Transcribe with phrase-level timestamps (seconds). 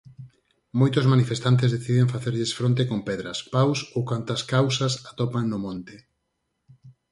[0.79, 5.95] Moitos manifestantes deciden facerlles fronte con pedras, paus ou cantas causas atopan no monte.